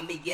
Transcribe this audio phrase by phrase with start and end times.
[0.00, 0.29] familia.